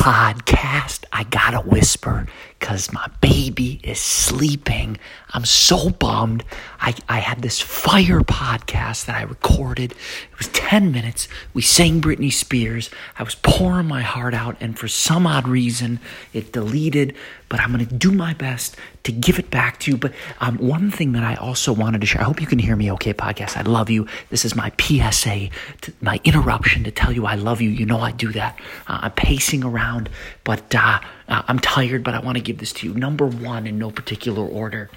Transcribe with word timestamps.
podcast. 0.00 1.04
I 1.20 1.24
gotta 1.24 1.60
whisper 1.60 2.26
because 2.58 2.94
my 2.94 3.06
baby 3.20 3.78
is 3.82 4.00
sleeping. 4.00 4.96
I'm 5.32 5.44
so 5.44 5.90
bummed. 5.90 6.44
I, 6.80 6.94
I 7.10 7.18
had 7.18 7.42
this 7.42 7.60
fire 7.60 8.20
podcast 8.20 9.04
that 9.04 9.16
I 9.16 9.22
recorded. 9.22 9.92
It 9.92 10.38
was 10.38 10.48
10 10.48 10.90
minutes. 10.90 11.28
We 11.52 11.60
sang 11.60 12.00
Britney 12.00 12.32
Spears. 12.32 12.88
I 13.18 13.22
was 13.22 13.34
pouring 13.34 13.86
my 13.86 14.00
heart 14.00 14.32
out, 14.32 14.56
and 14.60 14.78
for 14.78 14.88
some 14.88 15.26
odd 15.26 15.46
reason, 15.46 16.00
it 16.32 16.52
deleted. 16.52 17.14
But 17.50 17.60
I'm 17.60 17.70
gonna 17.70 17.84
do 17.84 18.12
my 18.12 18.32
best 18.32 18.76
to 19.02 19.12
give 19.12 19.38
it 19.38 19.50
back 19.50 19.78
to 19.80 19.90
you. 19.90 19.96
But 19.96 20.12
um, 20.40 20.56
one 20.58 20.90
thing 20.90 21.12
that 21.12 21.24
I 21.24 21.34
also 21.34 21.72
wanted 21.72 22.00
to 22.00 22.06
share 22.06 22.20
I 22.20 22.24
hope 22.24 22.40
you 22.40 22.46
can 22.46 22.58
hear 22.58 22.76
me 22.76 22.90
okay, 22.92 23.12
podcast. 23.12 23.56
I 23.56 23.62
love 23.62 23.90
you. 23.90 24.06
This 24.30 24.44
is 24.44 24.54
my 24.54 24.72
PSA, 24.80 25.48
to, 25.82 25.92
my 26.00 26.20
interruption 26.24 26.84
to 26.84 26.90
tell 26.90 27.12
you 27.12 27.26
I 27.26 27.34
love 27.34 27.60
you. 27.60 27.70
You 27.70 27.86
know 27.86 28.00
I 28.00 28.12
do 28.12 28.32
that. 28.32 28.58
Uh, 28.86 29.00
I'm 29.02 29.12
pacing 29.12 29.64
around, 29.64 30.08
but 30.44 30.74
uh, 30.74 31.00
uh, 31.28 31.42
I'm 31.48 31.58
tired, 31.58 32.02
but 32.04 32.14
I 32.14 32.20
want 32.20 32.36
to 32.36 32.42
give 32.42 32.58
this 32.58 32.72
to 32.74 32.86
you. 32.86 32.94
Number 32.94 33.26
one, 33.26 33.66
in 33.66 33.78
no 33.78 33.90
particular 33.90 34.46
order. 34.46 34.90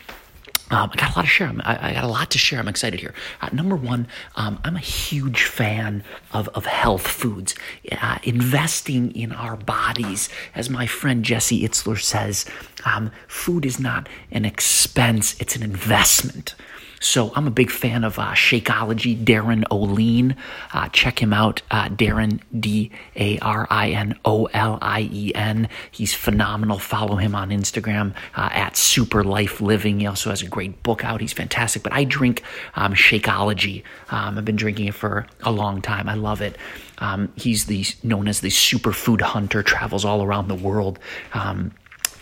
Um, 0.71 0.89
I 0.91 0.95
got 0.95 1.13
a 1.13 1.19
lot 1.19 1.23
to 1.23 1.27
share. 1.27 1.53
I, 1.59 1.89
I, 1.89 1.93
got 1.93 2.03
a 2.03 2.07
lot 2.07 2.31
to 2.31 2.37
share. 2.37 2.57
I'm 2.57 2.67
excited 2.69 2.99
here. 2.99 3.13
Uh, 3.41 3.49
number 3.51 3.75
one, 3.75 4.07
um, 4.35 4.59
I'm 4.63 4.75
a 4.75 4.79
huge 4.79 5.43
fan 5.43 6.03
of, 6.31 6.47
of 6.49 6.65
health 6.65 7.05
foods, 7.05 7.53
uh, 7.91 8.17
investing 8.23 9.11
in 9.11 9.33
our 9.33 9.57
bodies. 9.57 10.29
As 10.55 10.69
my 10.69 10.87
friend 10.87 11.23
Jesse 11.23 11.61
Itzler 11.61 12.01
says, 12.01 12.45
um, 12.85 13.11
food 13.27 13.65
is 13.65 13.79
not 13.79 14.07
an 14.31 14.45
expense, 14.45 15.39
it's 15.39 15.55
an 15.55 15.63
investment. 15.63 16.55
So 17.03 17.33
I'm 17.35 17.47
a 17.47 17.51
big 17.51 17.69
fan 17.69 18.05
of 18.05 18.17
uh, 18.17 18.31
Shakeology, 18.31 19.23
Darin 19.23 19.65
Olien. 19.69 20.37
Uh, 20.73 20.87
check 20.89 21.21
him 21.21 21.33
out, 21.33 21.61
uh, 21.69 21.89
Darin, 21.89 22.39
D 22.57 22.91
A 23.17 23.37
R 23.39 23.67
I 23.69 23.89
N 23.89 24.17
O 24.23 24.45
L 24.45 24.79
I 24.81 25.09
E 25.11 25.35
N. 25.35 25.67
He's 25.91 26.13
phenomenal. 26.13 26.79
Follow 26.79 27.17
him 27.17 27.35
on 27.35 27.49
Instagram 27.49 28.13
uh, 28.35 28.49
at 28.53 28.77
Super 28.77 29.21
Life 29.21 29.59
Living. 29.59 29.99
He 29.99 30.07
also 30.07 30.29
has 30.29 30.41
a 30.41 30.47
great 30.47 30.81
book 30.81 31.03
out. 31.03 31.19
He's 31.19 31.33
fantastic. 31.33 31.83
But 31.83 31.91
I 31.91 32.05
drink 32.05 32.41
um, 32.75 32.93
Shakeology. 32.93 33.83
Um, 34.09 34.37
I've 34.37 34.45
been 34.45 34.55
drinking 34.55 34.87
it 34.87 34.95
for 34.95 35.27
a 35.41 35.51
long 35.51 35.81
time. 35.81 36.07
I 36.07 36.13
love 36.13 36.41
it. 36.41 36.57
Um, 36.99 37.33
he's 37.35 37.65
the 37.65 37.85
known 38.01 38.29
as 38.29 38.39
the 38.39 38.47
superfood 38.47 39.21
hunter. 39.21 39.61
Travels 39.61 40.05
all 40.05 40.23
around 40.23 40.47
the 40.47 40.55
world. 40.55 40.99
Um, 41.33 41.73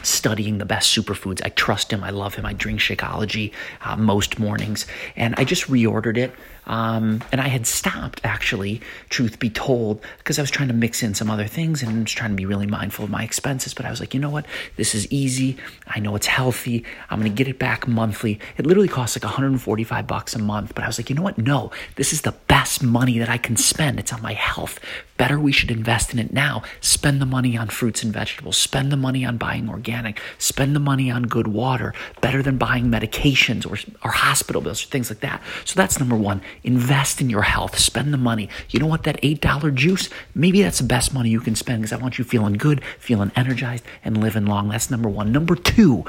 studying 0.04 0.58
the 0.58 0.66
best 0.66 0.96
superfoods. 0.96 1.42
I 1.44 1.50
trust 1.50 1.92
him. 1.92 2.04
I 2.04 2.10
love 2.10 2.36
him. 2.36 2.46
I 2.46 2.54
drink 2.54 2.80
Shakeology 2.80 3.52
uh, 3.84 3.96
most 3.96 4.40
mornings. 4.40 4.86
And 5.16 5.36
I 5.38 5.44
just 5.44 5.68
reordered 5.68 6.18
it. 6.18 6.34
Um, 6.72 7.22
and 7.34 7.42
I 7.42 7.50
had 7.50 7.68
stopped, 7.68 8.22
actually, 8.24 8.80
truth 9.10 9.40
be 9.40 9.50
told, 9.50 10.02
because 10.20 10.40
I 10.40 10.42
was 10.42 10.50
trying 10.50 10.70
to 10.70 10.74
mix 10.74 11.04
in 11.04 11.14
some 11.14 11.30
other 11.30 11.46
things 11.46 11.84
and 11.84 12.04
was 12.04 12.14
trying 12.14 12.30
to 12.30 12.36
be 12.38 12.46
really 12.46 12.66
mindful 12.66 13.04
of 13.04 13.12
my 13.12 13.24
expenses. 13.24 13.74
But 13.74 13.86
I 13.86 13.90
was 13.90 14.00
like, 14.00 14.14
you 14.14 14.22
know 14.22 14.30
what? 14.30 14.46
This 14.78 14.96
is 14.96 15.06
easy. 15.12 15.58
I 15.86 16.00
know 16.00 16.16
it's 16.16 16.28
healthy. 16.28 16.86
I'm 17.10 17.20
going 17.20 17.30
to 17.30 17.36
get 17.36 17.50
it 17.50 17.60
back 17.60 17.90
monthly. 17.90 18.40
It 18.58 18.66
literally 18.66 18.88
costs 18.88 19.18
like 19.18 19.26
145 19.26 20.08
bucks 20.08 20.34
a 20.34 20.40
month. 20.40 20.74
But 20.74 20.86
I 20.86 20.88
was 20.88 20.98
like, 20.98 21.10
you 21.10 21.16
know 21.16 21.22
what? 21.22 21.38
No, 21.38 21.72
this 21.96 22.14
is 22.14 22.22
the 22.22 22.32
best 22.48 22.82
money 22.82 23.20
that 23.20 23.28
I 23.28 23.38
can 23.38 23.58
spend. 23.58 24.00
It's 24.00 24.14
on 24.14 24.22
my 24.22 24.34
health. 24.34 24.80
Better 25.18 25.40
we 25.40 25.52
should 25.52 25.70
invest 25.70 26.14
in 26.14 26.20
it 26.20 26.32
now. 26.32 26.64
Spend 26.80 27.22
the 27.22 27.26
money 27.26 27.58
on 27.58 27.68
fruits 27.68 28.02
and 28.02 28.14
vegetables. 28.14 28.58
Spend 28.58 28.92
the 28.92 28.98
money 28.98 29.26
on 29.26 29.38
buying 29.38 29.70
organic. 29.70 30.20
Spend 30.38 30.74
the 30.76 30.80
money 30.80 31.12
on 31.12 31.24
good 31.24 31.48
water. 31.48 31.94
Better 32.22 32.42
than 32.42 32.58
buying 32.58 32.86
medications 32.86 33.70
or, 33.70 33.78
or 34.04 34.12
hospital 34.12 34.62
bills 34.62 34.84
or 34.84 34.88
things 34.88 35.12
like 35.12 35.20
that. 35.20 35.44
So 35.66 35.76
that's 35.76 36.00
number 36.00 36.16
one 36.16 36.42
Invest 36.64 37.22
in 37.22 37.30
your 37.30 37.42
health. 37.42 37.78
Spend 37.78 38.14
the 38.14 38.18
money. 38.18 38.50
You 38.70 38.80
know 38.80 38.88
what? 38.88 39.04
That 39.04 39.22
$8 39.22 39.74
juice, 39.76 40.10
maybe 40.36 40.62
that's 40.62 40.80
the 40.80 40.86
best 40.86 41.14
money 41.14 41.30
you 41.30 41.40
can 41.40 41.56
spend 41.56 41.82
because 41.82 41.94
I 41.94 42.02
want 42.02 42.18
you 42.18 42.24
feeling 42.24 42.54
good, 42.54 42.84
feeling 43.00 43.32
energized, 43.36 43.84
and 44.04 44.18
living 44.18 44.46
long. 44.46 44.70
That's 44.70 44.92
number 44.92 45.10
one. 45.10 45.32
Number 45.32 45.56
two, 45.56 46.06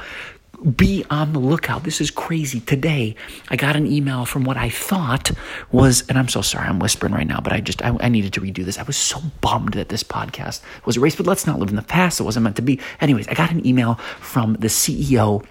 be 0.63 1.03
on 1.09 1.33
the 1.33 1.39
lookout. 1.39 1.83
This 1.83 1.99
is 1.99 2.09
crazy. 2.09 2.59
Today, 2.61 3.15
I 3.49 3.55
got 3.55 3.75
an 3.75 3.85
email 3.85 4.25
from 4.25 4.43
what 4.43 4.55
I 4.55 4.69
thought 4.69 5.31
was, 5.71 6.03
and 6.07 6.17
I'm 6.17 6.29
so 6.29 6.41
sorry, 6.41 6.67
I'm 6.67 6.79
whispering 6.79 7.13
right 7.13 7.27
now, 7.27 7.41
but 7.41 7.51
I 7.51 7.59
just, 7.59 7.81
I, 7.83 7.95
I, 7.99 8.07
needed 8.07 8.33
to 8.33 8.41
redo 8.41 8.63
this. 8.63 8.77
I 8.77 8.83
was 8.83 8.95
so 8.95 9.21
bummed 9.41 9.73
that 9.73 9.89
this 9.89 10.03
podcast 10.03 10.61
was 10.85 10.95
erased, 10.95 11.17
but 11.17 11.25
let's 11.25 11.45
not 11.45 11.59
live 11.59 11.69
in 11.69 11.75
the 11.75 11.81
past. 11.81 12.19
It 12.19 12.23
wasn't 12.23 12.45
meant 12.45 12.55
to 12.57 12.61
be. 12.61 12.79
Anyways, 13.01 13.27
I 13.27 13.33
got 13.33 13.51
an 13.51 13.65
email 13.65 13.95
from 14.19 14.53
the 14.53 14.67
CEO 14.67 15.45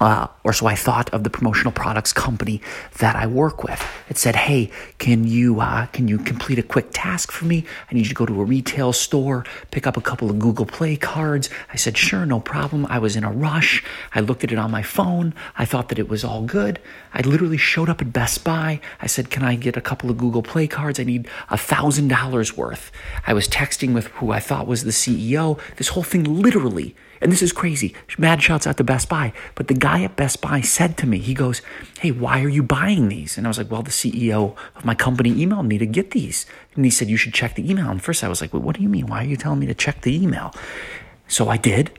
uh, 0.00 0.26
or 0.44 0.52
so 0.52 0.66
I 0.66 0.74
thought 0.74 1.08
of 1.10 1.24
the 1.24 1.30
promotional 1.30 1.72
products 1.72 2.12
company 2.12 2.60
that 2.98 3.16
I 3.16 3.26
work 3.26 3.64
with. 3.64 3.82
It 4.08 4.18
said, 4.18 4.36
"Hey, 4.36 4.70
can 4.98 5.26
you 5.26 5.60
uh, 5.60 5.86
can 5.86 6.06
you 6.08 6.18
complete 6.18 6.58
a 6.58 6.62
quick 6.62 6.88
task 6.92 7.32
for 7.32 7.46
me? 7.46 7.64
I 7.90 7.94
need 7.94 8.02
you 8.02 8.10
to 8.10 8.14
go 8.14 8.26
to 8.26 8.40
a 8.40 8.44
retail 8.44 8.92
store, 8.92 9.44
pick 9.70 9.86
up 9.86 9.96
a 9.96 10.02
couple 10.02 10.30
of 10.30 10.38
Google 10.38 10.66
Play 10.66 10.96
cards." 10.96 11.48
I 11.72 11.76
said, 11.76 11.96
"Sure, 11.96 12.26
no 12.26 12.40
problem." 12.40 12.86
I 12.90 12.98
was 12.98 13.16
in 13.16 13.24
a 13.24 13.32
rush. 13.32 13.82
I 14.14 14.20
looked 14.20 14.44
at 14.44 14.52
it 14.52 14.58
on 14.58 14.70
my 14.70 14.82
phone. 14.82 15.34
I 15.56 15.64
thought 15.64 15.88
that 15.88 15.98
it 15.98 16.08
was 16.08 16.24
all 16.24 16.42
good. 16.42 16.78
I 17.14 17.22
literally 17.22 17.56
showed 17.56 17.88
up 17.88 18.02
at 18.02 18.12
Best 18.12 18.44
Buy. 18.44 18.80
I 19.00 19.06
said, 19.06 19.30
"Can 19.30 19.42
I 19.42 19.56
get 19.56 19.76
a 19.76 19.80
couple 19.80 20.10
of 20.10 20.18
Google 20.18 20.42
Play 20.42 20.66
cards? 20.66 21.00
I 21.00 21.04
need 21.04 21.28
a 21.48 21.56
thousand 21.56 22.08
dollars 22.08 22.56
worth." 22.56 22.92
I 23.26 23.32
was 23.32 23.48
texting 23.48 23.94
with 23.94 24.08
who 24.18 24.30
I 24.30 24.40
thought 24.40 24.66
was 24.66 24.84
the 24.84 24.90
CEO. 24.90 25.58
This 25.76 25.88
whole 25.88 26.02
thing 26.02 26.24
literally 26.24 26.94
and 27.20 27.32
this 27.32 27.42
is 27.42 27.52
crazy. 27.52 27.94
Mad 28.18 28.42
shouts 28.42 28.66
out 28.66 28.76
to 28.76 28.84
Best 28.84 29.08
Buy. 29.08 29.32
But 29.54 29.68
the 29.68 29.74
guy 29.74 30.02
at 30.02 30.16
Best 30.16 30.40
Buy 30.40 30.60
said 30.60 30.96
to 30.98 31.06
me, 31.06 31.18
he 31.18 31.34
goes, 31.34 31.62
Hey, 32.00 32.10
why 32.10 32.42
are 32.42 32.48
you 32.48 32.62
buying 32.62 33.08
these? 33.08 33.38
And 33.38 33.46
I 33.46 33.50
was 33.50 33.58
like, 33.58 33.70
Well, 33.70 33.82
the 33.82 33.90
CEO 33.90 34.56
of 34.74 34.84
my 34.84 34.94
company 34.94 35.32
emailed 35.34 35.66
me 35.66 35.78
to 35.78 35.86
get 35.86 36.10
these. 36.12 36.46
And 36.74 36.84
he 36.84 36.90
said, 36.90 37.08
You 37.08 37.16
should 37.16 37.34
check 37.34 37.54
the 37.54 37.68
email. 37.68 37.90
And 37.90 38.02
first 38.02 38.22
I 38.24 38.28
was 38.28 38.40
like, 38.40 38.52
well, 38.52 38.62
What 38.62 38.76
do 38.76 38.82
you 38.82 38.88
mean? 38.88 39.06
Why 39.06 39.22
are 39.22 39.28
you 39.28 39.36
telling 39.36 39.58
me 39.58 39.66
to 39.66 39.74
check 39.74 40.02
the 40.02 40.14
email? 40.14 40.52
So 41.28 41.48
I 41.48 41.56
did. 41.56 41.98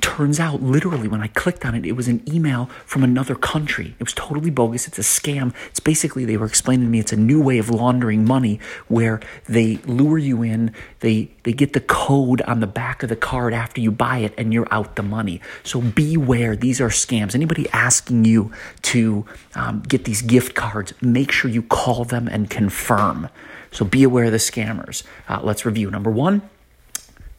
Turns 0.00 0.40
out, 0.40 0.60
literally, 0.60 1.06
when 1.06 1.20
I 1.20 1.28
clicked 1.28 1.64
on 1.64 1.76
it, 1.76 1.86
it 1.86 1.92
was 1.92 2.08
an 2.08 2.22
email 2.32 2.66
from 2.84 3.04
another 3.04 3.36
country. 3.36 3.94
It 4.00 4.02
was 4.02 4.12
totally 4.12 4.50
bogus. 4.50 4.88
It's 4.88 4.98
a 4.98 5.02
scam. 5.02 5.54
It's 5.68 5.78
basically, 5.78 6.24
they 6.24 6.36
were 6.36 6.46
explaining 6.46 6.86
to 6.86 6.90
me 6.90 6.98
it's 6.98 7.12
a 7.12 7.16
new 7.16 7.40
way 7.40 7.58
of 7.58 7.70
laundering 7.70 8.24
money 8.24 8.58
where 8.88 9.20
they 9.48 9.76
lure 9.86 10.18
you 10.18 10.42
in, 10.42 10.74
they, 11.00 11.30
they 11.44 11.52
get 11.52 11.72
the 11.72 11.80
code 11.80 12.40
on 12.42 12.58
the 12.58 12.66
back 12.66 13.04
of 13.04 13.08
the 13.08 13.16
card 13.16 13.54
after 13.54 13.80
you 13.80 13.92
buy 13.92 14.18
it, 14.18 14.34
and 14.36 14.52
you're 14.52 14.66
out 14.72 14.96
the 14.96 15.02
money. 15.02 15.40
So 15.62 15.80
beware, 15.80 16.56
these 16.56 16.80
are 16.80 16.88
scams. 16.88 17.36
Anybody 17.36 17.68
asking 17.70 18.24
you 18.24 18.52
to 18.82 19.24
um, 19.54 19.82
get 19.86 20.04
these 20.04 20.22
gift 20.22 20.56
cards, 20.56 20.92
make 21.00 21.30
sure 21.30 21.48
you 21.48 21.62
call 21.62 22.04
them 22.04 22.26
and 22.26 22.50
confirm. 22.50 23.28
So 23.70 23.84
be 23.84 24.02
aware 24.02 24.24
of 24.24 24.32
the 24.32 24.38
scammers. 24.38 25.04
Uh, 25.28 25.40
let's 25.42 25.64
review. 25.64 25.90
Number 25.90 26.10
one, 26.10 26.42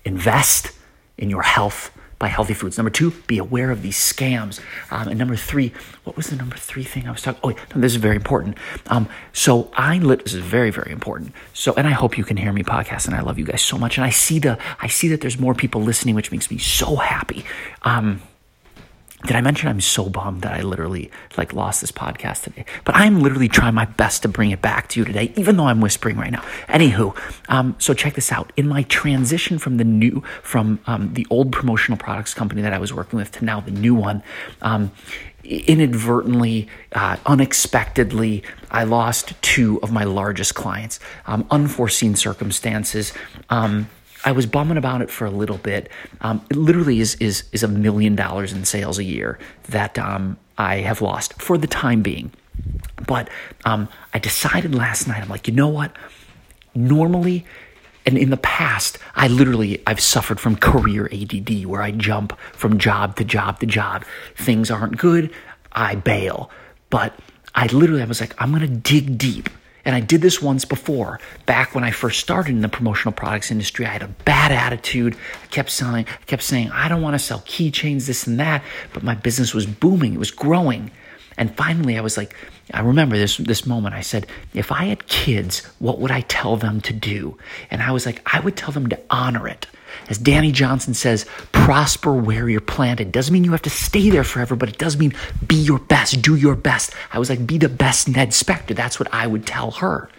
invest 0.06 0.72
in 1.18 1.30
your 1.30 1.44
health 1.44 1.92
buy 2.20 2.28
healthy 2.28 2.54
foods. 2.54 2.78
Number 2.78 2.90
two, 2.90 3.12
be 3.28 3.38
aware 3.38 3.72
of 3.72 3.82
these 3.82 3.98
scams. 3.98 4.60
Um, 4.92 5.08
and 5.08 5.18
number 5.18 5.38
three, 5.38 5.72
what 6.04 6.18
was 6.18 6.28
the 6.28 6.36
number 6.36 6.58
three 6.58 6.84
thing 6.84 7.08
I 7.08 7.12
was 7.12 7.22
talking? 7.22 7.40
Oh, 7.44 7.50
no, 7.50 7.82
this 7.82 7.94
is 7.94 8.02
very 8.02 8.18
important. 8.18 8.58
Um, 8.88 9.08
so 9.32 9.72
I 9.74 9.98
lit. 10.00 10.26
This 10.26 10.34
is 10.34 10.44
very, 10.44 10.70
very 10.70 10.92
important. 10.92 11.34
So, 11.54 11.74
and 11.76 11.88
I 11.88 11.92
hope 11.92 12.18
you 12.18 12.26
can 12.26 12.38
hear 12.38 12.52
me 12.52 12.62
podcast, 12.62 13.08
and 13.08 13.16
I 13.16 13.22
love 13.22 13.40
you 13.40 13.46
guys 13.46 13.62
so 13.62 13.78
much. 13.78 13.98
And 13.98 14.06
I 14.06 14.10
see 14.10 14.38
the, 14.38 14.58
I 14.82 14.88
see 14.88 15.08
that 15.08 15.22
there's 15.22 15.40
more 15.40 15.54
people 15.54 15.82
listening, 15.82 16.14
which 16.14 16.32
makes 16.32 16.52
me 16.52 16.58
so 16.58 16.98
happy. 16.98 17.46
Um, 17.84 18.22
did 19.26 19.36
I 19.36 19.42
mention 19.42 19.68
I'm 19.68 19.82
so 19.82 20.10
bummed 20.10 20.44
that 20.44 20.54
I 20.54 20.62
literally 20.62 21.12
like 21.36 21.52
lost 21.52 21.82
this 21.82 21.92
podcast 21.92 22.44
today? 22.44 22.66
But 22.86 22.96
I'm 22.96 23.20
literally 23.20 23.50
trying 23.50 23.74
my 23.74 23.86
best 23.86 24.22
to 24.22 24.30
bring 24.30 24.52
it 24.52 24.62
back 24.62 24.88
to 24.90 25.00
you 25.00 25.06
today, 25.06 25.34
even 25.36 25.58
though 25.58 25.66
I'm 25.66 25.82
whispering 25.82 26.18
right 26.18 26.32
now. 26.32 26.42
Anywho, 26.68 27.18
um, 27.50 27.76
so 27.80 27.94
check 27.94 28.14
this 28.14 28.32
out. 28.32 28.54
In 28.56 28.68
my 28.68 28.84
transition 28.84 29.60
from 29.60 29.76
the 29.76 29.84
new, 29.84 30.24
from 30.42 30.80
um, 30.88 31.14
the 31.14 31.28
old 31.30 31.52
promotional 31.52 31.98
products 31.98 32.34
company 32.34 32.62
that 32.62 32.72
I 32.72 32.80
was 32.80 32.94
working 32.94 33.18
with 33.18 33.32
to 33.34 33.46
now 33.46 33.60
the 33.60 33.72
new 33.72 33.94
one, 33.94 34.24
um, 34.62 34.92
inadvertently, 35.44 36.68
uh, 36.94 37.18
unexpectedly, 37.26 38.44
I 38.72 38.84
lost 38.84 39.42
two 39.42 39.82
of 39.82 39.92
my 39.92 40.04
largest 40.04 40.56
clients. 40.56 41.00
Um, 41.26 41.46
unforeseen 41.52 42.16
circumstances. 42.16 43.14
Um, 43.50 43.90
I 44.30 44.32
was 44.32 44.46
bumming 44.46 44.78
about 44.78 45.02
it 45.02 45.10
for 45.10 45.26
a 45.26 45.32
little 45.32 45.58
bit. 45.58 45.90
Um, 46.22 46.46
it 46.52 46.56
literally 46.56 47.00
is 47.00 47.16
is 47.16 47.46
is 47.52 47.64
a 47.64 47.68
million 47.68 48.16
dollars 48.16 48.54
in 48.54 48.64
sales 48.64 49.00
a 49.00 49.04
year 49.04 49.40
that 49.70 49.98
um, 49.98 50.38
I 50.56 50.76
have 50.76 51.02
lost 51.02 51.42
for 51.42 51.58
the 51.58 51.66
time 51.66 52.04
being. 52.04 52.32
But 53.08 53.28
um, 53.66 53.90
I 54.14 54.20
decided 54.20 54.76
last 54.76 55.08
night. 55.08 55.24
I'm 55.24 55.30
like, 55.30 55.48
you 55.48 55.54
know 55.56 55.68
what? 55.68 55.96
Normally, 56.76 57.44
and 58.06 58.20
in 58.20 58.30
the 58.30 58.38
past, 58.38 59.00
I 59.16 59.28
literally 59.28 59.82
I've 59.88 60.00
suffered 60.00 60.40
from 60.40 60.58
career 60.58 61.10
ADD, 61.12 61.66
where 61.66 61.82
I 61.82 61.90
jump 61.90 62.38
from 62.54 62.78
job 62.78 63.16
to 63.16 63.24
job 63.24 63.60
to 63.62 63.66
job. 63.66 64.06
Things 64.36 64.70
aren't 64.70 65.00
good, 65.00 65.34
I 65.72 65.96
bail. 65.96 66.52
But 66.92 67.18
I 67.56 67.66
literally 67.66 68.04
I 68.04 68.06
was 68.06 68.22
like, 68.22 68.40
I'm 68.40 68.52
gonna 68.52 68.68
dig 68.68 69.18
deep 69.18 69.50
and 69.86 69.96
I 69.96 70.00
did 70.00 70.22
this 70.22 70.42
once 70.42 70.66
before, 70.66 71.20
back 71.46 71.74
when 71.74 71.84
I 71.84 71.92
first 71.92 72.20
started 72.20 72.52
in 72.52 72.62
the 72.62 72.70
promotional 72.70 73.14
products 73.14 73.52
industry. 73.52 73.86
I 73.86 73.90
had 73.90 74.04
a 74.04 74.08
bad 74.08 74.52
attitude. 74.52 75.16
I 75.44 75.48
kept 75.48 75.70
selling, 75.70 76.06
I 76.06 76.26
kept 76.26 76.44
saying, 76.44 76.70
I 76.72 76.88
don't 76.90 77.02
want 77.02 77.16
to 77.16 77.20
sell 77.20 77.40
keychains, 77.40 78.08
this 78.08 78.28
and 78.28 78.40
that. 78.40 78.64
But 78.94 79.04
my 79.04 79.16
business 79.16 79.54
was 79.54 79.66
booming, 79.66 80.14
it 80.14 80.20
was 80.20 80.32
growing. 80.32 80.92
And 81.38 81.56
finally, 81.56 81.98
I 81.98 82.02
was 82.02 82.18
like, 82.18 82.36
I 82.74 82.82
remember 82.82 83.18
this 83.18 83.38
this 83.38 83.66
moment. 83.66 83.96
I 83.96 84.02
said, 84.02 84.28
if 84.54 84.72
I 84.72 84.86
had 84.86 85.08
kids, 85.08 85.66
what 85.80 86.00
would 86.00 86.12
I 86.12 86.22
tell 86.22 86.58
them 86.58 86.82
to 86.82 86.94
do? 86.94 87.38
And 87.72 87.82
I 87.82 87.92
was 87.92 88.06
like, 88.06 88.22
I 88.32 88.42
would 88.42 88.58
tell 88.58 88.72
them 88.72 88.90
to 88.90 89.00
honor 89.10 89.48
it. 89.48 89.66
As 90.08 90.18
Danny 90.18 90.52
Johnson 90.52 90.94
says, 90.94 91.26
prosper 91.52 92.14
where 92.14 92.50
you're 92.50 92.62
planted. 92.62 93.12
Doesn't 93.12 93.34
mean 93.34 93.44
you 93.44 93.52
have 93.52 93.62
to 93.64 93.70
stay 93.70 94.10
there 94.10 94.24
forever, 94.24 94.56
but 94.56 94.70
it 94.70 94.78
does 94.78 94.98
mean 94.98 95.14
be 95.48 95.56
your 95.56 95.80
best, 95.80 96.22
do 96.22 96.36
your 96.36 96.56
best. 96.56 96.94
I 97.12 97.20
was 97.20 97.30
like, 97.30 97.46
be 97.46 97.58
the 97.58 97.70
best 97.70 98.08
Ned 98.08 98.30
Spector. 98.30 98.76
That's 98.76 99.00
what 99.00 99.14
I 99.14 99.28
would 99.28 99.46
tell 99.46 99.72
her. 99.72 100.10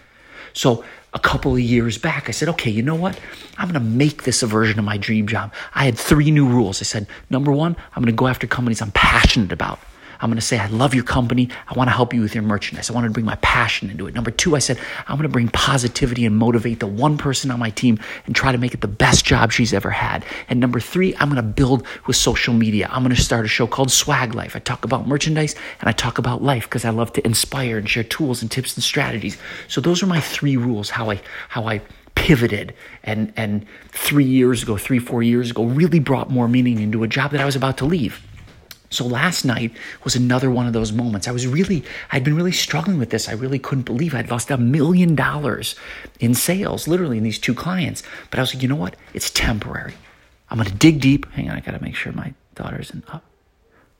So 0.53 0.83
a 1.13 1.19
couple 1.19 1.53
of 1.53 1.59
years 1.59 1.97
back, 1.97 2.29
I 2.29 2.31
said, 2.31 2.49
okay, 2.49 2.69
you 2.69 2.81
know 2.81 2.95
what? 2.95 3.19
I'm 3.57 3.69
going 3.69 3.81
to 3.81 3.89
make 3.89 4.23
this 4.23 4.43
a 4.43 4.47
version 4.47 4.79
of 4.79 4.85
my 4.85 4.97
dream 4.97 5.27
job. 5.27 5.53
I 5.75 5.85
had 5.85 5.97
three 5.97 6.31
new 6.31 6.47
rules. 6.47 6.81
I 6.81 6.85
said, 6.85 7.07
number 7.29 7.51
one, 7.51 7.75
I'm 7.95 8.03
going 8.03 8.13
to 8.13 8.17
go 8.17 8.27
after 8.27 8.47
companies 8.47 8.81
I'm 8.81 8.91
passionate 8.91 9.51
about. 9.51 9.79
I'm 10.21 10.29
going 10.29 10.39
to 10.39 10.45
say, 10.45 10.59
I 10.59 10.67
love 10.67 10.93
your 10.93 11.03
company. 11.03 11.49
I 11.67 11.73
want 11.73 11.89
to 11.89 11.93
help 11.93 12.13
you 12.13 12.21
with 12.21 12.35
your 12.35 12.43
merchandise. 12.43 12.89
I 12.89 12.93
want 12.93 13.05
to 13.05 13.11
bring 13.11 13.25
my 13.25 13.35
passion 13.35 13.89
into 13.89 14.07
it. 14.07 14.13
Number 14.13 14.31
two, 14.31 14.55
I 14.55 14.59
said, 14.59 14.79
I'm 15.07 15.17
going 15.17 15.27
to 15.27 15.29
bring 15.29 15.49
positivity 15.49 16.25
and 16.25 16.37
motivate 16.37 16.79
the 16.79 16.87
one 16.87 17.17
person 17.17 17.49
on 17.51 17.59
my 17.59 17.71
team 17.71 17.99
and 18.25 18.35
try 18.35 18.51
to 18.51 18.57
make 18.57 18.73
it 18.73 18.81
the 18.81 18.87
best 18.87 19.25
job 19.25 19.51
she's 19.51 19.73
ever 19.73 19.89
had. 19.89 20.23
And 20.47 20.59
number 20.59 20.79
three, 20.79 21.15
I'm 21.15 21.29
going 21.29 21.35
to 21.37 21.41
build 21.41 21.85
with 22.05 22.15
social 22.15 22.53
media. 22.53 22.87
I'm 22.91 23.03
going 23.03 23.15
to 23.15 23.21
start 23.21 23.45
a 23.45 23.47
show 23.47 23.67
called 23.67 23.91
Swag 23.91 24.35
Life. 24.35 24.55
I 24.55 24.59
talk 24.59 24.85
about 24.85 25.07
merchandise 25.07 25.55
and 25.79 25.89
I 25.89 25.91
talk 25.91 26.17
about 26.17 26.43
life 26.43 26.63
because 26.65 26.85
I 26.85 26.91
love 26.91 27.11
to 27.13 27.25
inspire 27.25 27.77
and 27.77 27.89
share 27.89 28.03
tools 28.03 28.41
and 28.41 28.51
tips 28.51 28.75
and 28.75 28.83
strategies. 28.83 29.37
So 29.67 29.81
those 29.81 30.03
are 30.03 30.07
my 30.07 30.19
three 30.19 30.57
rules 30.57 30.91
how 30.91 31.09
I, 31.09 31.21
how 31.49 31.67
I, 31.67 31.81
pivoted 32.13 32.73
and 33.03 33.33
and 33.35 33.65
3 33.87 34.23
years 34.23 34.61
ago 34.61 34.77
3 34.77 34.99
4 34.99 35.23
years 35.23 35.49
ago 35.49 35.63
really 35.63 35.97
brought 35.97 36.29
more 36.29 36.47
meaning 36.47 36.79
into 36.79 37.03
a 37.03 37.07
job 37.07 37.31
that 37.31 37.41
I 37.41 37.45
was 37.45 37.55
about 37.55 37.77
to 37.77 37.85
leave 37.85 38.21
so 38.91 39.05
last 39.05 39.45
night 39.45 39.71
was 40.03 40.15
another 40.15 40.51
one 40.51 40.67
of 40.67 40.73
those 40.73 40.91
moments. 40.91 41.27
I 41.27 41.31
was 41.31 41.47
really, 41.47 41.83
I'd 42.11 42.25
been 42.25 42.35
really 42.35 42.51
struggling 42.51 42.99
with 42.99 43.09
this. 43.09 43.29
I 43.29 43.31
really 43.31 43.57
couldn't 43.57 43.85
believe 43.85 44.13
I'd 44.13 44.29
lost 44.29 44.51
a 44.51 44.57
million 44.57 45.15
dollars 45.15 45.75
in 46.19 46.35
sales, 46.35 46.89
literally 46.89 47.17
in 47.17 47.23
these 47.23 47.39
two 47.39 47.55
clients. 47.55 48.03
But 48.29 48.39
I 48.39 48.43
was 48.43 48.53
like, 48.53 48.61
you 48.61 48.67
know 48.67 48.75
what? 48.75 48.97
It's 49.13 49.29
temporary. 49.29 49.93
I'm 50.49 50.57
going 50.57 50.69
to 50.69 50.75
dig 50.75 50.99
deep. 50.99 51.31
Hang 51.31 51.49
on, 51.49 51.55
I 51.55 51.61
got 51.61 51.71
to 51.71 51.81
make 51.81 51.95
sure 51.95 52.11
my 52.11 52.33
daughter's 52.53 52.91
in 52.91 53.03
up. 53.07 53.23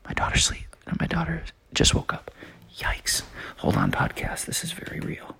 My 0.05 0.13
daughter's 0.13 0.41
asleep. 0.41 0.75
My 0.99 1.07
daughter 1.07 1.41
just 1.73 1.95
woke 1.95 2.13
up. 2.13 2.29
Yikes. 2.77 3.21
Hold 3.57 3.77
on, 3.77 3.91
podcast. 3.91 4.45
This 4.45 4.63
is 4.65 4.73
very 4.73 4.99
real. 4.99 5.37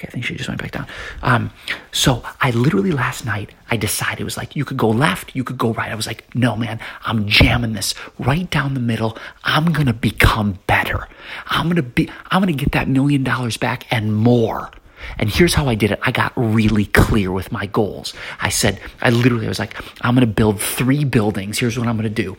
Okay, 0.00 0.08
I 0.08 0.12
think 0.12 0.24
she 0.24 0.34
just 0.34 0.48
went 0.48 0.62
back 0.62 0.70
down. 0.70 0.86
Um, 1.20 1.50
so 1.92 2.24
I 2.40 2.52
literally 2.52 2.90
last 2.90 3.26
night 3.26 3.50
I 3.70 3.76
decided 3.76 4.20
it 4.20 4.24
was 4.24 4.38
like 4.38 4.56
you 4.56 4.64
could 4.64 4.78
go 4.78 4.88
left, 4.88 5.36
you 5.36 5.44
could 5.44 5.58
go 5.58 5.74
right. 5.74 5.92
I 5.92 5.94
was 5.94 6.06
like, 6.06 6.34
no 6.34 6.56
man, 6.56 6.80
I'm 7.04 7.28
jamming 7.28 7.74
this 7.74 7.94
right 8.18 8.50
down 8.50 8.72
the 8.72 8.80
middle. 8.80 9.18
I'm 9.44 9.66
gonna 9.72 9.92
become 9.92 10.58
better. 10.66 11.06
I'm 11.48 11.68
gonna 11.68 11.82
be 11.82 12.08
I'm 12.30 12.40
gonna 12.40 12.52
get 12.54 12.72
that 12.72 12.88
million 12.88 13.24
dollars 13.24 13.58
back 13.58 13.86
and 13.92 14.16
more. 14.16 14.70
And 15.18 15.28
here's 15.28 15.52
how 15.52 15.68
I 15.68 15.74
did 15.74 15.90
it. 15.90 15.98
I 16.02 16.12
got 16.12 16.32
really 16.34 16.86
clear 16.86 17.30
with 17.30 17.52
my 17.52 17.66
goals. 17.66 18.14
I 18.40 18.48
said, 18.48 18.80
I 19.02 19.10
literally 19.10 19.48
was 19.48 19.58
like, 19.58 19.76
I'm 20.00 20.14
gonna 20.14 20.26
build 20.26 20.62
three 20.62 21.04
buildings. 21.04 21.58
Here's 21.58 21.78
what 21.78 21.88
I'm 21.88 21.96
gonna 21.96 22.08
do. 22.08 22.38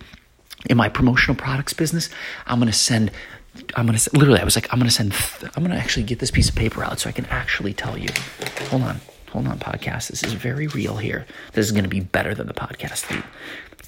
In 0.67 0.77
my 0.77 0.89
promotional 0.89 1.35
products 1.35 1.73
business, 1.73 2.09
I'm 2.47 2.57
gonna 2.57 2.73
send 2.73 3.11
I'm 3.75 3.85
gonna 3.85 3.99
literally. 4.13 4.39
I 4.39 4.43
was 4.43 4.55
like, 4.55 4.67
I'm 4.71 4.79
gonna 4.79 4.91
send. 4.91 5.13
Th- 5.13 5.51
I'm 5.55 5.63
gonna 5.63 5.75
actually 5.75 6.03
get 6.03 6.19
this 6.19 6.31
piece 6.31 6.49
of 6.49 6.55
paper 6.55 6.83
out 6.83 6.99
so 6.99 7.09
I 7.09 7.11
can 7.11 7.25
actually 7.25 7.73
tell 7.73 7.97
you. 7.97 8.09
Hold 8.69 8.83
on, 8.83 9.01
hold 9.31 9.47
on, 9.47 9.59
podcast. 9.59 10.07
This 10.07 10.23
is 10.23 10.33
very 10.33 10.67
real 10.67 10.97
here. 10.97 11.25
This 11.53 11.65
is 11.65 11.71
gonna 11.71 11.87
be 11.87 11.99
better 11.99 12.33
than 12.33 12.47
the 12.47 12.53
podcast 12.53 13.09
we 13.11 13.21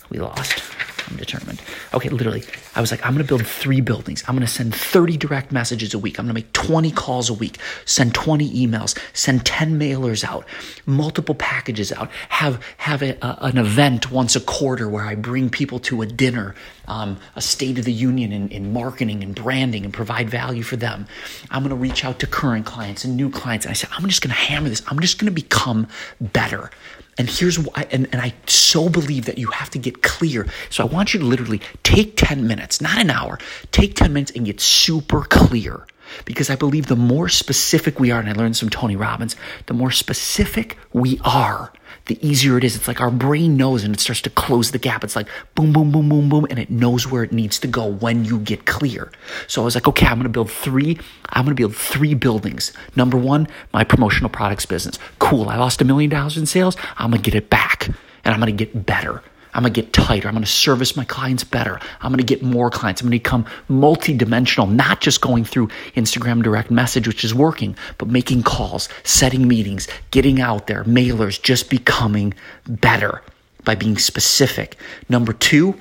we 0.10 0.20
lost. 0.20 0.62
I'm 1.10 1.18
determined. 1.18 1.62
Okay, 1.94 2.10
literally, 2.10 2.44
I 2.76 2.82
was 2.82 2.92
like, 2.92 3.06
I'm 3.06 3.14
gonna 3.14 3.24
build 3.24 3.46
three 3.46 3.82
buildings. 3.82 4.24
I'm 4.28 4.36
gonna 4.36 4.48
send 4.48 4.74
30 4.74 5.18
direct 5.18 5.52
messages 5.52 5.94
a 5.94 6.00
week. 6.00 6.20
I'm 6.20 6.26
gonna 6.26 6.34
make 6.34 6.54
20 6.54 6.92
calls 6.92 7.30
a 7.30 7.34
week, 7.34 7.58
send 7.86 8.14
20 8.14 8.50
emails, 8.68 8.98
send 9.14 9.46
10 9.46 9.80
mailers 9.80 10.24
out, 10.24 10.46
multiple 10.86 11.36
packages 11.36 11.92
out, 11.92 12.10
have 12.30 12.64
have 12.78 13.02
a, 13.02 13.18
a, 13.22 13.38
an 13.42 13.58
event 13.58 14.12
once 14.12 14.36
a 14.36 14.42
quarter 14.42 14.90
where 14.90 15.04
I 15.04 15.16
bring 15.16 15.50
people 15.50 15.80
to 15.80 16.02
a 16.02 16.06
dinner, 16.06 16.56
um, 16.88 17.18
a 17.36 17.42
State 17.42 17.78
of 17.80 17.86
the 17.86 17.94
Union 17.94 18.32
in, 18.32 18.50
in 18.50 18.74
marketing 18.74 19.24
and 19.24 19.36
branding 19.36 19.84
and 19.86 19.94
provide 19.94 20.30
value 20.30 20.64
for 20.64 20.76
them. 20.76 21.08
I'm 21.52 21.64
gonna 21.64 21.76
reach 21.76 22.06
out 22.06 22.20
to 22.20 22.28
current 22.28 22.66
clients 22.66 23.04
and 23.04 23.16
new 23.18 23.30
clients. 23.30 23.66
And 23.66 23.72
I 23.72 23.74
said, 23.74 23.90
I'm 23.98 24.08
just 24.08 24.22
gonna 24.22 24.34
hammer 24.34 24.70
this. 24.70 24.82
I'm 24.88 25.00
just 25.00 25.20
gonna 25.20 25.32
become 25.32 25.88
better. 26.20 26.72
And 27.18 27.30
here's 27.30 27.60
why, 27.60 27.88
and, 27.92 28.08
and 28.12 28.22
I 28.22 28.34
so 28.48 28.90
believe 28.90 29.26
that 29.26 29.38
you 29.38 29.48
have 29.48 29.70
to 29.72 29.80
get 29.80 30.02
clear. 30.02 30.48
So 30.70 30.84
I 30.84 30.88
want 30.88 31.14
you 31.14 31.20
to 31.20 31.26
literally 31.26 31.62
take 31.84 32.18
10 32.18 32.48
minutes, 32.48 32.82
not 32.82 32.98
an 32.98 33.10
hour, 33.10 33.38
take 33.72 33.96
10 33.96 34.14
minutes 34.14 34.32
and 34.32 34.46
get 34.46 34.60
super 34.60 35.24
clear. 35.24 35.86
Because 36.26 36.50
I 36.50 36.56
believe 36.56 36.88
the 36.88 36.96
more 36.96 37.30
specific 37.30 38.00
we 38.00 38.12
are, 38.12 38.20
and 38.20 38.30
I 38.30 38.34
learned 38.34 38.58
from 38.58 38.70
Tony 38.70 38.96
Robbins, 38.96 39.36
the 39.66 39.74
more 39.74 39.92
specific 39.92 40.78
we 40.92 41.20
are, 41.24 41.72
the 42.06 42.28
easier 42.28 42.58
it 42.58 42.64
is. 42.64 42.76
It's 42.76 42.88
like 42.88 43.00
our 43.00 43.12
brain 43.12 43.56
knows 43.56 43.84
and 43.84 43.94
it 43.94 44.00
starts 44.00 44.22
to 44.22 44.30
close 44.30 44.72
the 44.72 44.78
gap. 44.78 45.04
It's 45.04 45.16
like 45.16 45.28
boom, 45.56 45.72
boom, 45.72 45.92
boom, 45.92 46.10
boom, 46.10 46.30
boom, 46.30 46.46
and 46.50 46.60
it 46.60 46.70
knows 46.70 47.08
where 47.08 47.24
it 47.24 47.32
needs 47.32 47.60
to 47.60 47.68
go 47.68 47.86
when 47.86 48.26
you 48.26 48.40
get 48.40 48.66
clear. 48.66 49.12
So 49.48 49.62
I 49.62 49.66
was 49.66 49.76
like, 49.76 49.88
okay, 49.88 50.06
I'm 50.08 50.22
to 50.22 50.30
build 50.30 50.52
three, 50.52 51.00
I'm 51.30 51.46
to 51.46 51.56
build 51.56 51.76
three 51.76 52.14
buildings. 52.14 52.74
Number 52.96 53.18
one, 53.18 53.48
my 53.72 53.84
promotional 53.84 54.30
products 54.30 54.66
business. 54.66 55.00
Cool. 55.20 55.50
I 55.50 55.58
lost 55.58 55.82
a 55.82 55.86
million 55.86 56.10
dollars 56.10 56.38
in 56.38 56.46
sales. 56.46 56.76
I'm 56.98 57.12
to 57.12 57.18
get 57.18 57.36
it 57.36 57.50
back 57.50 57.88
and 58.26 58.34
I'm 58.34 58.42
to 58.42 58.52
get 58.52 58.86
better. 58.86 59.22
I'm 59.54 59.64
going 59.64 59.74
to 59.74 59.82
get 59.82 59.94
tighter. 59.94 60.28
I'm 60.28 60.34
going 60.34 60.44
to 60.44 60.50
service 60.50 60.96
my 60.96 61.06
clients 61.06 61.44
better. 61.44 61.80
I'm 62.02 62.12
going 62.12 62.18
to 62.18 62.24
get 62.24 62.42
more 62.42 62.70
clients. 62.70 63.02
I'm 63.02 63.08
going 63.08 63.20
to 63.20 63.24
become 63.24 63.46
multidimensional, 63.70 64.72
not 64.72 65.02
just 65.02 65.22
going 65.22 65.46
through 65.46 65.68
Instagram 65.96 66.42
direct 66.42 66.72
message, 66.72 67.08
which 67.08 67.24
is 67.24 67.34
working, 67.34 67.76
but 67.98 68.08
making 68.08 68.44
calls, 68.44 68.90
setting 69.04 69.48
meetings, 69.48 69.88
getting 70.12 70.42
out 70.42 70.68
there, 70.68 70.84
mailers, 70.84 71.42
just 71.42 71.70
becoming 71.70 72.34
better 72.68 73.22
by 73.64 73.76
being 73.76 73.98
specific. 73.98 74.78
Number 75.08 75.34
two, 75.34 75.76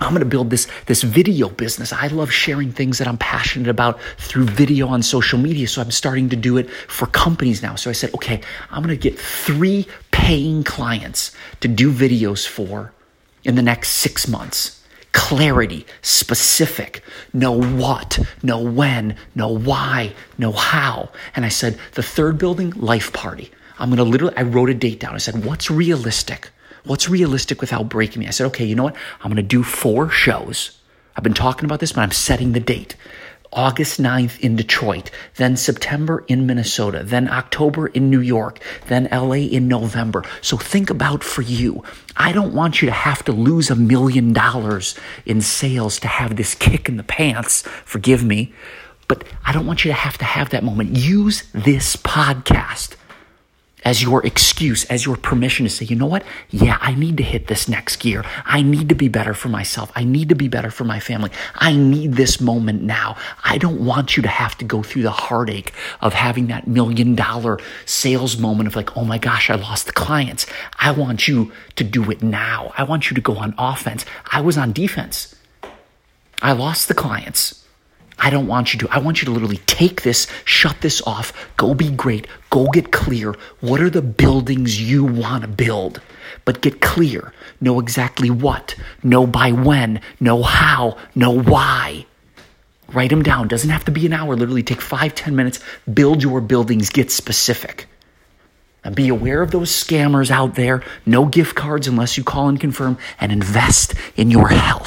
I'm 0.00 0.10
going 0.10 0.20
to 0.20 0.26
build 0.26 0.50
this 0.50 0.66
this 0.86 1.02
video 1.02 1.48
business. 1.48 1.92
I 1.92 2.08
love 2.08 2.32
sharing 2.32 2.72
things 2.72 2.98
that 2.98 3.06
I'm 3.06 3.18
passionate 3.18 3.68
about 3.68 4.00
through 4.18 4.46
video 4.46 4.88
on 4.88 5.02
social 5.02 5.38
media. 5.38 5.68
So 5.68 5.82
I'm 5.82 5.90
starting 5.90 6.30
to 6.30 6.36
do 6.36 6.56
it 6.56 6.70
for 6.70 7.06
companies 7.06 7.62
now. 7.62 7.74
So 7.76 7.90
I 7.90 7.92
said, 7.92 8.12
okay, 8.14 8.40
I'm 8.70 8.82
going 8.82 8.96
to 8.98 9.10
get 9.10 9.18
three 9.18 9.86
paying 10.10 10.64
clients 10.64 11.32
to 11.60 11.68
do 11.68 11.92
videos 11.92 12.46
for 12.46 12.92
in 13.44 13.54
the 13.54 13.62
next 13.62 13.90
six 13.90 14.26
months. 14.26 14.82
Clarity, 15.12 15.86
specific, 16.02 17.02
know 17.32 17.52
what, 17.52 18.18
know 18.42 18.60
when, 18.60 19.16
know 19.34 19.48
why, 19.48 20.12
know 20.38 20.50
how. 20.52 21.10
And 21.36 21.44
I 21.44 21.50
said, 21.50 21.78
the 21.92 22.02
third 22.02 22.36
building, 22.36 22.70
life 22.70 23.12
party. 23.12 23.52
I'm 23.78 23.90
going 23.90 23.98
to 23.98 24.04
literally, 24.04 24.36
I 24.36 24.42
wrote 24.42 24.70
a 24.70 24.74
date 24.74 25.00
down. 25.00 25.14
I 25.14 25.18
said, 25.18 25.44
what's 25.44 25.70
realistic? 25.70 26.50
What's 26.84 27.08
realistic 27.08 27.60
without 27.60 27.88
breaking 27.88 28.20
me? 28.20 28.26
I 28.26 28.30
said, 28.30 28.46
okay, 28.48 28.64
you 28.64 28.74
know 28.74 28.84
what? 28.84 28.96
I'm 29.20 29.30
going 29.30 29.36
to 29.36 29.42
do 29.42 29.62
four 29.62 30.10
shows. 30.10 30.78
I've 31.16 31.24
been 31.24 31.34
talking 31.34 31.64
about 31.64 31.80
this, 31.80 31.92
but 31.92 32.00
I'm 32.00 32.10
setting 32.10 32.52
the 32.52 32.60
date. 32.60 32.96
August 33.54 34.00
9th 34.00 34.40
in 34.40 34.56
Detroit, 34.56 35.10
then 35.36 35.56
September 35.56 36.24
in 36.28 36.46
Minnesota, 36.46 37.02
then 37.04 37.28
October 37.28 37.86
in 37.86 38.10
New 38.10 38.20
York, 38.20 38.58
then 38.88 39.08
LA 39.10 39.46
in 39.48 39.68
November. 39.68 40.24
So 40.42 40.56
think 40.56 40.90
about 40.90 41.24
for 41.24 41.42
you. 41.42 41.82
I 42.16 42.32
don't 42.32 42.52
want 42.52 42.82
you 42.82 42.86
to 42.86 42.92
have 42.92 43.24
to 43.24 43.32
lose 43.32 43.70
a 43.70 43.76
million 43.76 44.32
dollars 44.32 44.96
in 45.24 45.40
sales 45.40 45.98
to 46.00 46.08
have 46.08 46.36
this 46.36 46.54
kick 46.54 46.88
in 46.88 46.96
the 46.96 47.02
pants. 47.02 47.62
Forgive 47.84 48.24
me. 48.24 48.52
But 49.06 49.24
I 49.44 49.52
don't 49.52 49.66
want 49.66 49.84
you 49.84 49.90
to 49.90 49.96
have 49.96 50.18
to 50.18 50.24
have 50.24 50.50
that 50.50 50.64
moment. 50.64 50.96
Use 50.96 51.44
this 51.52 51.96
podcast 51.96 52.96
as 53.84 54.02
your 54.02 54.24
excuse, 54.24 54.84
as 54.86 55.04
your 55.04 55.16
permission 55.16 55.64
to 55.64 55.70
say, 55.70 55.84
you 55.84 55.96
know 55.96 56.06
what? 56.06 56.24
Yeah, 56.50 56.78
I 56.80 56.94
need 56.94 57.16
to 57.18 57.22
hit 57.22 57.46
this 57.46 57.68
next 57.68 57.96
gear. 57.96 58.24
I 58.44 58.62
need 58.62 58.88
to 58.88 58.94
be 58.94 59.08
better 59.08 59.34
for 59.34 59.48
myself. 59.48 59.92
I 59.94 60.04
need 60.04 60.28
to 60.30 60.34
be 60.34 60.48
better 60.48 60.70
for 60.70 60.84
my 60.84 61.00
family. 61.00 61.30
I 61.56 61.76
need 61.76 62.14
this 62.14 62.40
moment 62.40 62.82
now. 62.82 63.16
I 63.44 63.58
don't 63.58 63.84
want 63.84 64.16
you 64.16 64.22
to 64.22 64.28
have 64.28 64.56
to 64.58 64.64
go 64.64 64.82
through 64.82 65.02
the 65.02 65.10
heartache 65.10 65.72
of 66.00 66.14
having 66.14 66.46
that 66.46 66.66
million 66.66 67.14
dollar 67.14 67.58
sales 67.84 68.38
moment 68.38 68.66
of 68.66 68.76
like, 68.76 68.96
oh 68.96 69.04
my 69.04 69.18
gosh, 69.18 69.50
I 69.50 69.56
lost 69.56 69.86
the 69.86 69.92
clients. 69.92 70.46
I 70.78 70.90
want 70.90 71.28
you 71.28 71.52
to 71.76 71.84
do 71.84 72.10
it 72.10 72.22
now. 72.22 72.72
I 72.78 72.84
want 72.84 73.10
you 73.10 73.14
to 73.14 73.20
go 73.20 73.36
on 73.36 73.54
offense. 73.58 74.04
I 74.30 74.40
was 74.40 74.56
on 74.56 74.72
defense. 74.72 75.34
I 76.40 76.52
lost 76.52 76.88
the 76.88 76.94
clients. 76.94 77.63
I 78.18 78.30
don't 78.30 78.46
want 78.46 78.72
you 78.72 78.78
to. 78.80 78.88
I 78.90 78.98
want 78.98 79.20
you 79.20 79.26
to 79.26 79.32
literally 79.32 79.58
take 79.66 80.02
this, 80.02 80.26
shut 80.44 80.80
this 80.80 81.02
off, 81.06 81.32
go 81.56 81.74
be 81.74 81.90
great, 81.90 82.26
go 82.50 82.66
get 82.66 82.92
clear. 82.92 83.34
What 83.60 83.80
are 83.80 83.90
the 83.90 84.02
buildings 84.02 84.80
you 84.80 85.04
want 85.04 85.42
to 85.42 85.48
build? 85.48 86.00
But 86.44 86.60
get 86.60 86.80
clear. 86.80 87.32
Know 87.60 87.80
exactly 87.80 88.30
what. 88.30 88.76
Know 89.02 89.26
by 89.26 89.52
when. 89.52 90.00
Know 90.20 90.42
how. 90.42 90.98
Know 91.14 91.40
why. 91.40 92.06
Write 92.92 93.10
them 93.10 93.22
down. 93.22 93.48
Doesn't 93.48 93.70
have 93.70 93.84
to 93.86 93.90
be 93.90 94.06
an 94.06 94.12
hour. 94.12 94.36
Literally 94.36 94.62
take 94.62 94.80
five, 94.80 95.14
ten 95.14 95.34
minutes. 95.34 95.60
Build 95.92 96.22
your 96.22 96.40
buildings. 96.40 96.90
Get 96.90 97.10
specific. 97.10 97.86
And 98.84 98.94
be 98.94 99.08
aware 99.08 99.40
of 99.40 99.50
those 99.50 99.70
scammers 99.70 100.30
out 100.30 100.54
there. 100.54 100.82
No 101.06 101.24
gift 101.24 101.56
cards 101.56 101.88
unless 101.88 102.18
you 102.18 102.24
call 102.24 102.48
and 102.48 102.60
confirm 102.60 102.98
and 103.18 103.32
invest 103.32 103.94
in 104.16 104.30
your 104.30 104.48
health. 104.48 104.83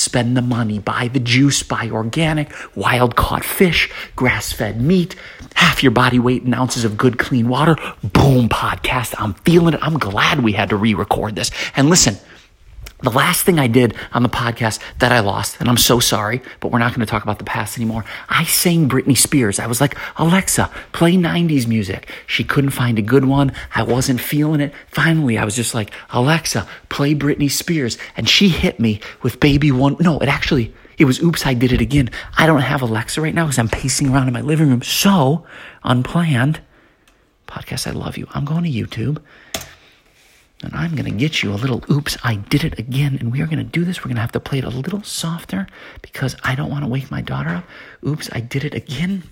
Spend 0.00 0.34
the 0.34 0.40
money, 0.40 0.78
buy 0.78 1.08
the 1.08 1.20
juice, 1.20 1.62
buy 1.62 1.90
organic, 1.90 2.50
wild 2.74 3.16
caught 3.16 3.44
fish, 3.44 3.90
grass 4.16 4.50
fed 4.50 4.80
meat, 4.80 5.14
half 5.56 5.82
your 5.82 5.92
body 5.92 6.18
weight 6.18 6.42
in 6.42 6.54
ounces 6.54 6.86
of 6.86 6.96
good 6.96 7.18
clean 7.18 7.48
water. 7.48 7.76
Boom, 8.02 8.48
podcast. 8.48 9.14
I'm 9.18 9.34
feeling 9.34 9.74
it. 9.74 9.80
I'm 9.82 9.98
glad 9.98 10.42
we 10.42 10.52
had 10.52 10.70
to 10.70 10.76
re 10.76 10.94
record 10.94 11.36
this. 11.36 11.50
And 11.76 11.90
listen, 11.90 12.16
the 13.02 13.10
last 13.10 13.44
thing 13.44 13.58
I 13.58 13.66
did 13.66 13.94
on 14.12 14.22
the 14.22 14.28
podcast 14.28 14.78
that 14.98 15.12
I 15.12 15.20
lost, 15.20 15.58
and 15.60 15.68
I'm 15.68 15.76
so 15.76 16.00
sorry, 16.00 16.42
but 16.60 16.70
we're 16.70 16.78
not 16.78 16.90
going 16.94 17.00
to 17.00 17.10
talk 17.10 17.22
about 17.22 17.38
the 17.38 17.44
past 17.44 17.78
anymore. 17.78 18.04
I 18.28 18.44
sang 18.44 18.88
Britney 18.88 19.16
Spears. 19.16 19.58
I 19.58 19.66
was 19.66 19.80
like, 19.80 19.96
Alexa, 20.18 20.70
play 20.92 21.14
90s 21.14 21.66
music. 21.66 22.10
She 22.26 22.44
couldn't 22.44 22.70
find 22.70 22.98
a 22.98 23.02
good 23.02 23.24
one. 23.24 23.52
I 23.74 23.82
wasn't 23.82 24.20
feeling 24.20 24.60
it. 24.60 24.72
Finally, 24.88 25.38
I 25.38 25.44
was 25.44 25.56
just 25.56 25.74
like, 25.74 25.92
Alexa, 26.10 26.68
play 26.88 27.14
Britney 27.14 27.50
Spears. 27.50 27.98
And 28.16 28.28
she 28.28 28.48
hit 28.48 28.78
me 28.78 29.00
with 29.22 29.40
Baby 29.40 29.72
One. 29.72 29.96
No, 30.00 30.18
it 30.18 30.28
actually, 30.28 30.74
it 30.98 31.06
was 31.06 31.22
Oops, 31.22 31.46
I 31.46 31.54
Did 31.54 31.72
It 31.72 31.80
Again. 31.80 32.10
I 32.36 32.46
don't 32.46 32.60
have 32.60 32.82
Alexa 32.82 33.20
right 33.20 33.34
now 33.34 33.46
because 33.46 33.58
I'm 33.58 33.68
pacing 33.68 34.10
around 34.10 34.28
in 34.28 34.34
my 34.34 34.42
living 34.42 34.68
room. 34.68 34.82
So, 34.82 35.46
unplanned, 35.82 36.60
podcast, 37.46 37.86
I 37.86 37.92
love 37.92 38.18
you. 38.18 38.26
I'm 38.32 38.44
going 38.44 38.64
to 38.64 38.70
YouTube. 38.70 39.22
And 40.62 40.74
I'm 40.74 40.94
going 40.94 41.10
to 41.10 41.10
get 41.10 41.42
you 41.42 41.52
a 41.52 41.54
little 41.54 41.82
oops, 41.90 42.18
I 42.22 42.34
did 42.34 42.64
it 42.64 42.78
again. 42.78 43.16
And 43.18 43.32
we 43.32 43.40
are 43.40 43.46
going 43.46 43.58
to 43.58 43.64
do 43.64 43.84
this. 43.84 44.00
We're 44.00 44.10
going 44.10 44.16
to 44.16 44.20
have 44.20 44.32
to 44.32 44.40
play 44.40 44.58
it 44.58 44.64
a 44.64 44.68
little 44.68 45.02
softer 45.02 45.66
because 46.02 46.36
I 46.44 46.54
don't 46.54 46.70
want 46.70 46.84
to 46.84 46.88
wake 46.88 47.10
my 47.10 47.22
daughter 47.22 47.50
up. 47.50 47.64
Oops, 48.06 48.28
I 48.32 48.40
did 48.40 48.64
it 48.64 48.74
again 48.74 49.22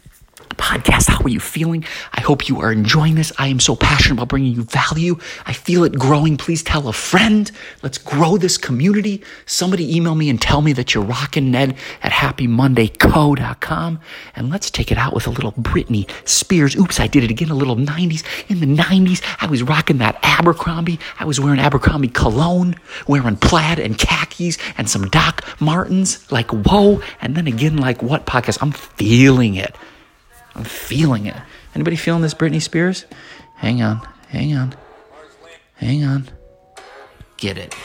podcast. 0.57 1.09
How 1.09 1.23
are 1.25 1.29
you 1.29 1.41
feeling? 1.41 1.85
I 2.13 2.21
hope 2.21 2.49
you 2.49 2.61
are 2.61 2.73
enjoying 2.73 3.15
this. 3.15 3.33
I 3.39 3.49
am 3.49 3.61
so 3.61 3.77
passionate 3.77 4.15
about 4.15 4.29
bringing 4.29 4.55
you 4.55 4.63
value. 4.63 5.19
I 5.47 5.53
feel 5.53 5.85
it 5.85 5.99
growing. 5.99 6.37
Please 6.37 6.63
tell 6.63 6.89
a 6.89 6.93
friend. 6.93 7.51
Let's 7.83 7.99
grow 7.99 8.37
this 8.37 8.59
community. 8.59 9.23
Somebody 9.47 9.97
email 9.97 10.15
me 10.15 10.29
and 10.29 10.41
tell 10.41 10.63
me 10.63 10.73
that 10.75 10.95
you're 10.95 11.05
rocking 11.05 11.51
Ned 11.51 11.77
at 12.03 12.13
happymondayco.com. 12.13 14.01
And 14.37 14.51
let's 14.51 14.71
take 14.71 14.91
it 14.93 14.99
out 14.99 15.15
with 15.15 15.27
a 15.27 15.31
little 15.31 15.53
Britney 15.53 16.09
Spears. 16.29 16.77
Oops, 16.77 16.99
I 17.01 17.07
did 17.07 17.25
it 17.25 17.31
again. 17.31 17.51
A 17.51 17.55
little 17.55 17.77
90s. 17.77 18.23
In 18.49 18.61
the 18.61 18.83
90s, 18.83 19.23
I 19.41 19.47
was 19.47 19.63
rocking 19.63 19.99
that 19.99 20.19
Abercrombie. 20.23 20.99
I 21.19 21.25
was 21.25 21.41
wearing 21.41 21.61
Abercrombie 21.61 22.09
cologne, 22.09 22.77
wearing 23.07 23.37
plaid 23.37 23.79
and 23.79 23.99
khakis 23.99 24.59
and 24.77 24.89
some 24.89 25.09
Doc 25.09 25.45
Martens. 25.61 26.31
Like, 26.31 26.51
whoa. 26.51 27.01
And 27.21 27.37
then 27.37 27.47
again, 27.47 27.77
like 27.77 28.03
what 28.03 28.27
podcast? 28.27 28.59
I'm 28.61 28.73
feeling 28.73 29.55
it. 29.55 29.75
I'm 30.59 30.65
feeling 30.65 31.27
it. 31.27 31.37
Anybody 31.77 31.95
feeling 31.95 32.21
this 32.21 32.35
Britney 32.35 32.61
Spears? 32.61 33.05
Hang 33.55 33.81
on, 33.81 34.01
hang 34.27 34.57
on, 34.57 34.75
hang 35.77 36.03
on. 36.03 36.29
Get 37.37 37.57
it. 37.57 37.77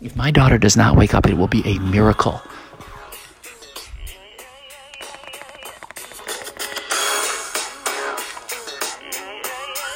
If 0.00 0.14
my 0.14 0.30
daughter 0.30 0.58
does 0.58 0.76
not 0.76 0.96
wake 0.96 1.14
up, 1.14 1.26
it 1.26 1.34
will 1.34 1.48
be 1.48 1.66
a 1.66 1.80
miracle. 1.80 2.40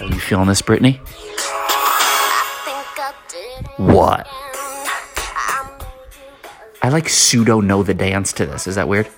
Are 0.00 0.06
you 0.06 0.18
feeling 0.18 0.48
this, 0.48 0.62
Britney? 0.62 0.98
What? 3.76 4.26
I 6.82 6.88
like 6.88 7.08
pseudo 7.08 7.60
know 7.60 7.84
the 7.84 7.94
dance 7.94 8.32
to 8.32 8.46
this. 8.46 8.66
Is 8.66 8.74
that 8.74 8.88
weird? 8.88 9.08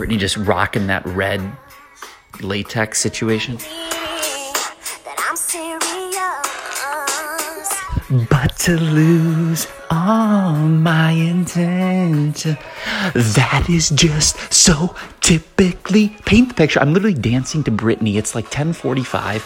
Britney 0.00 0.18
just 0.18 0.38
rocking 0.38 0.86
that 0.86 1.04
red 1.04 1.42
latex 2.40 2.98
situation. 2.98 3.58
But 8.30 8.56
to 8.60 8.78
lose 8.80 9.66
all 9.90 10.54
my 10.54 11.10
intention, 11.10 12.56
that 13.12 13.66
is 13.68 13.90
just 13.90 14.50
so 14.50 14.96
typically 15.20 16.16
paint 16.24 16.48
the 16.48 16.54
picture. 16.54 16.80
I'm 16.80 16.94
literally 16.94 17.12
dancing 17.12 17.62
to 17.64 17.70
Britney. 17.70 18.14
It's 18.14 18.34
like 18.34 18.46
1045. 18.46 19.44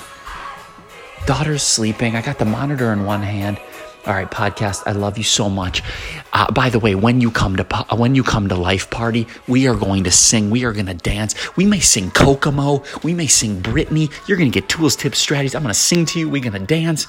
Daughter's 1.26 1.64
sleeping. 1.64 2.14
I 2.14 2.22
got 2.22 2.38
the 2.38 2.44
monitor 2.44 2.92
in 2.92 3.04
one 3.04 3.22
hand. 3.22 3.58
All 4.06 4.12
right, 4.12 4.30
podcast. 4.30 4.82
I 4.86 4.92
love 4.92 5.16
you 5.16 5.24
so 5.24 5.48
much. 5.48 5.82
Uh, 6.34 6.50
by 6.52 6.68
the 6.68 6.78
way, 6.78 6.94
when 6.94 7.22
you 7.22 7.30
come 7.30 7.56
to 7.56 7.64
when 7.96 8.14
you 8.14 8.22
come 8.22 8.48
to 8.48 8.54
Life 8.54 8.90
Party, 8.90 9.26
we 9.48 9.66
are 9.66 9.74
going 9.74 10.04
to 10.04 10.10
sing. 10.10 10.50
We 10.50 10.64
are 10.66 10.74
going 10.74 10.86
to 10.86 10.94
dance. 10.94 11.34
We 11.56 11.64
may 11.64 11.80
sing 11.80 12.10
Kokomo. 12.10 12.82
We 13.02 13.14
may 13.14 13.28
sing 13.28 13.62
Britney. 13.62 14.12
You're 14.28 14.36
going 14.36 14.50
to 14.52 14.60
get 14.60 14.68
tools, 14.68 14.94
tips, 14.94 15.18
strategies. 15.18 15.54
I'm 15.54 15.62
going 15.62 15.72
to 15.72 15.78
sing 15.80 16.04
to 16.06 16.18
you. 16.18 16.28
We're 16.28 16.42
going 16.42 16.52
to 16.52 16.58
dance. 16.66 17.06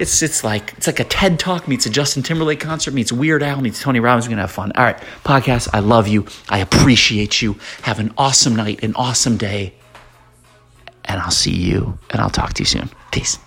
It's 0.00 0.20
it's 0.20 0.42
like 0.42 0.74
it's 0.76 0.88
like 0.88 0.98
a 0.98 1.04
TED 1.04 1.38
Talk 1.38 1.68
meets 1.68 1.86
a 1.86 1.90
Justin 1.90 2.24
Timberlake 2.24 2.58
concert 2.58 2.92
meets 2.92 3.12
Weird 3.12 3.44
Al 3.44 3.60
meets 3.60 3.80
Tony 3.80 4.00
Robbins. 4.00 4.26
We're 4.26 4.30
going 4.30 4.38
to 4.38 4.42
have 4.42 4.50
fun. 4.50 4.72
All 4.74 4.84
right, 4.84 4.98
podcast. 5.24 5.68
I 5.72 5.78
love 5.78 6.08
you. 6.08 6.26
I 6.48 6.58
appreciate 6.58 7.40
you. 7.40 7.56
Have 7.82 8.00
an 8.00 8.12
awesome 8.18 8.56
night, 8.56 8.82
an 8.82 8.94
awesome 8.96 9.36
day, 9.36 9.74
and 11.04 11.20
I'll 11.20 11.30
see 11.30 11.54
you 11.54 11.98
and 12.10 12.20
I'll 12.20 12.30
talk 12.30 12.54
to 12.54 12.62
you 12.62 12.66
soon. 12.66 12.90
Peace. 13.12 13.38